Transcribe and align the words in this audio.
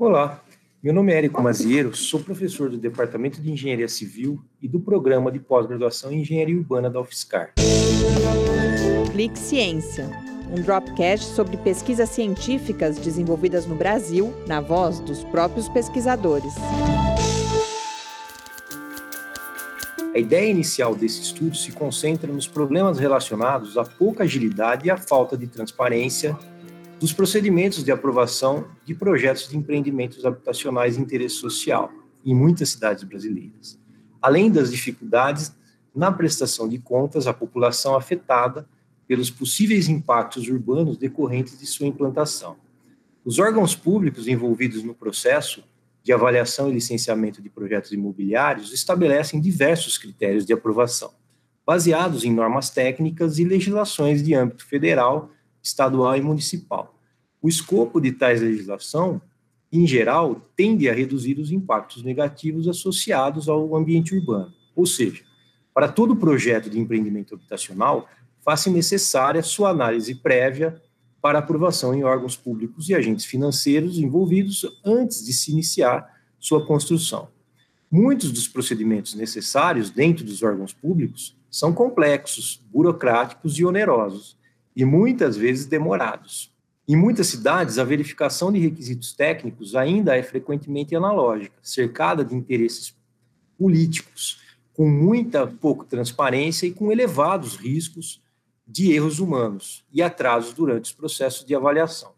Olá, 0.00 0.42
meu 0.82 0.94
nome 0.94 1.12
é 1.12 1.18
Érico 1.18 1.42
Maziero, 1.42 1.94
sou 1.94 2.20
professor 2.20 2.70
do 2.70 2.78
Departamento 2.78 3.38
de 3.38 3.52
Engenharia 3.52 3.86
Civil 3.86 4.42
e 4.62 4.66
do 4.66 4.80
Programa 4.80 5.30
de 5.30 5.38
Pós-Graduação 5.38 6.10
em 6.10 6.22
Engenharia 6.22 6.56
Urbana 6.56 6.88
da 6.88 7.02
UFSCar. 7.02 7.52
Clique 9.12 9.38
Ciência, 9.38 10.08
um 10.50 10.62
dropcast 10.62 11.26
sobre 11.34 11.58
pesquisas 11.58 12.08
científicas 12.08 12.96
desenvolvidas 12.96 13.66
no 13.66 13.74
Brasil, 13.74 14.32
na 14.46 14.58
voz 14.62 15.00
dos 15.00 15.22
próprios 15.24 15.68
pesquisadores. 15.68 16.54
A 20.14 20.18
ideia 20.18 20.50
inicial 20.50 20.94
desse 20.94 21.20
estudo 21.20 21.54
se 21.54 21.72
concentra 21.72 22.32
nos 22.32 22.48
problemas 22.48 22.98
relacionados 22.98 23.76
à 23.76 23.84
pouca 23.84 24.24
agilidade 24.24 24.86
e 24.86 24.90
à 24.90 24.96
falta 24.96 25.36
de 25.36 25.46
transparência 25.46 26.38
dos 27.00 27.14
procedimentos 27.14 27.82
de 27.82 27.90
aprovação 27.90 28.68
de 28.84 28.94
projetos 28.94 29.48
de 29.48 29.56
empreendimentos 29.56 30.26
habitacionais 30.26 30.96
de 30.96 31.00
interesse 31.00 31.36
social 31.36 31.90
em 32.22 32.34
muitas 32.34 32.68
cidades 32.68 33.04
brasileiras, 33.04 33.78
além 34.20 34.50
das 34.50 34.70
dificuldades 34.70 35.50
na 35.94 36.12
prestação 36.12 36.68
de 36.68 36.78
contas 36.78 37.26
à 37.26 37.32
população 37.32 37.96
afetada 37.96 38.68
pelos 39.08 39.30
possíveis 39.30 39.88
impactos 39.88 40.46
urbanos 40.46 40.98
decorrentes 40.98 41.58
de 41.58 41.66
sua 41.66 41.86
implantação. 41.86 42.56
Os 43.24 43.38
órgãos 43.38 43.74
públicos 43.74 44.28
envolvidos 44.28 44.84
no 44.84 44.94
processo 44.94 45.64
de 46.02 46.12
avaliação 46.12 46.68
e 46.68 46.74
licenciamento 46.74 47.40
de 47.40 47.48
projetos 47.48 47.92
imobiliários 47.92 48.74
estabelecem 48.74 49.40
diversos 49.40 49.96
critérios 49.96 50.44
de 50.44 50.52
aprovação, 50.52 51.12
baseados 51.64 52.24
em 52.24 52.32
normas 52.32 52.68
técnicas 52.68 53.38
e 53.38 53.44
legislações 53.44 54.22
de 54.22 54.34
âmbito 54.34 54.66
federal 54.66 55.30
estadual 55.62 56.16
e 56.16 56.20
municipal. 56.20 56.99
O 57.42 57.48
escopo 57.48 58.00
de 58.00 58.12
tais 58.12 58.40
legislação, 58.40 59.20
em 59.72 59.86
geral, 59.86 60.48
tende 60.56 60.88
a 60.88 60.92
reduzir 60.92 61.38
os 61.38 61.50
impactos 61.50 62.02
negativos 62.02 62.68
associados 62.68 63.48
ao 63.48 63.74
ambiente 63.76 64.14
urbano. 64.14 64.52
Ou 64.74 64.84
seja, 64.84 65.22
para 65.72 65.88
todo 65.88 66.16
projeto 66.16 66.68
de 66.68 66.78
empreendimento 66.78 67.34
habitacional, 67.34 68.08
faz-se 68.42 68.70
necessária 68.70 69.42
sua 69.42 69.70
análise 69.70 70.14
prévia 70.14 70.80
para 71.20 71.38
aprovação 71.38 71.94
em 71.94 72.02
órgãos 72.02 72.36
públicos 72.36 72.88
e 72.88 72.94
agentes 72.94 73.24
financeiros 73.24 73.98
envolvidos 73.98 74.66
antes 74.84 75.24
de 75.24 75.32
se 75.32 75.52
iniciar 75.52 76.18
sua 76.38 76.66
construção. 76.66 77.28
Muitos 77.90 78.32
dos 78.32 78.48
procedimentos 78.48 79.14
necessários 79.14 79.90
dentro 79.90 80.24
dos 80.24 80.42
órgãos 80.42 80.72
públicos 80.72 81.36
são 81.50 81.72
complexos, 81.72 82.62
burocráticos 82.70 83.58
e 83.58 83.64
onerosos, 83.64 84.38
e 84.74 84.84
muitas 84.84 85.36
vezes 85.36 85.66
demorados. 85.66 86.49
Em 86.90 86.96
muitas 86.96 87.28
cidades, 87.28 87.78
a 87.78 87.84
verificação 87.84 88.50
de 88.50 88.58
requisitos 88.58 89.12
técnicos 89.12 89.76
ainda 89.76 90.16
é 90.16 90.24
frequentemente 90.24 90.96
analógica, 90.96 91.54
cercada 91.62 92.24
de 92.24 92.34
interesses 92.34 92.92
políticos, 93.56 94.40
com 94.74 94.88
muita 94.88 95.46
pouca 95.46 95.86
transparência 95.86 96.66
e 96.66 96.72
com 96.72 96.90
elevados 96.90 97.54
riscos 97.54 98.20
de 98.66 98.92
erros 98.92 99.20
humanos 99.20 99.84
e 99.92 100.02
atrasos 100.02 100.52
durante 100.52 100.86
os 100.86 100.92
processos 100.92 101.46
de 101.46 101.54
avaliação, 101.54 102.10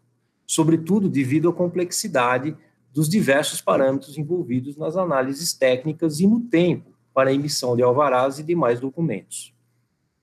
sobretudo 0.43 1.07
devido 1.07 1.49
à 1.49 1.53
complexidade 1.53 2.57
dos 2.91 3.07
diversos 3.07 3.61
parâmetros 3.61 4.17
envolvidos 4.17 4.75
nas 4.75 4.97
análises 4.97 5.53
técnicas 5.53 6.19
e 6.19 6.25
no 6.25 6.39
tempo 6.39 6.89
para 7.13 7.29
a 7.29 7.33
emissão 7.33 7.75
de 7.75 7.83
alvarás 7.83 8.39
e 8.39 8.43
demais 8.43 8.79
documentos. 8.79 9.53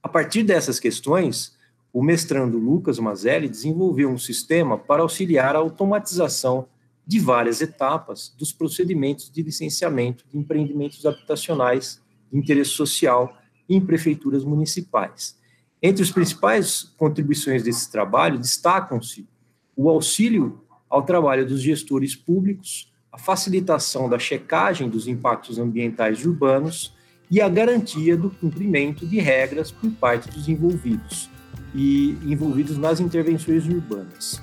A 0.02 0.08
partir 0.08 0.42
dessas 0.42 0.80
questões, 0.80 1.56
o 1.92 2.02
mestrando 2.02 2.58
Lucas 2.58 2.98
Mazelli 2.98 3.48
desenvolveu 3.48 4.08
um 4.08 4.18
sistema 4.18 4.78
para 4.78 5.02
auxiliar 5.02 5.56
a 5.56 5.58
automatização 5.58 6.68
de 7.06 7.18
várias 7.18 7.60
etapas 7.60 8.34
dos 8.38 8.52
procedimentos 8.52 9.30
de 9.30 9.42
licenciamento 9.42 10.24
de 10.30 10.38
empreendimentos 10.38 11.04
habitacionais 11.04 12.00
de 12.30 12.38
interesse 12.38 12.70
social 12.70 13.36
em 13.68 13.80
prefeituras 13.80 14.44
municipais. 14.44 15.36
Entre 15.82 16.02
as 16.02 16.10
principais 16.10 16.94
contribuições 16.96 17.62
desse 17.62 17.90
trabalho 17.90 18.38
destacam-se 18.38 19.26
o 19.74 19.88
auxílio 19.88 20.62
ao 20.88 21.02
trabalho 21.02 21.46
dos 21.46 21.60
gestores 21.62 22.14
públicos, 22.14 22.92
a 23.10 23.18
facilitação 23.18 24.08
da 24.08 24.18
checagem 24.18 24.88
dos 24.88 25.08
impactos 25.08 25.58
ambientais 25.58 26.24
urbanos 26.24 26.94
e 27.30 27.40
a 27.40 27.48
garantia 27.48 28.16
do 28.16 28.30
cumprimento 28.30 29.06
de 29.06 29.18
regras 29.18 29.70
por 29.70 29.90
parte 29.92 30.28
dos 30.30 30.48
envolvidos, 30.48 31.30
e 31.74 32.18
envolvidos 32.24 32.76
nas 32.76 33.00
intervenções 33.00 33.66
urbanas. 33.66 34.42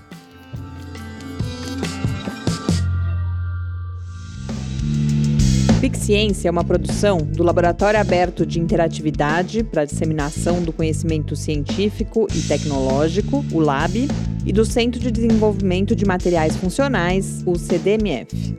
Ciência 6.08 6.48
é 6.48 6.52
uma 6.52 6.64
produção 6.64 7.18
do 7.18 7.44
Laboratório 7.44 8.00
Aberto 8.00 8.46
de 8.46 8.62
Interatividade 8.62 9.62
para 9.62 9.84
Disseminação 9.84 10.64
do 10.64 10.72
Conhecimento 10.72 11.36
Científico 11.36 12.28
e 12.34 12.40
Tecnológico, 12.44 13.44
o 13.52 13.60
LAB, 13.60 14.08
e 14.46 14.54
do 14.54 14.64
Centro 14.64 15.02
de 15.02 15.12
Desenvolvimento 15.12 15.94
de 15.94 16.06
Materiais 16.06 16.56
Funcionais, 16.56 17.44
o 17.46 17.58
CDMF. 17.58 18.56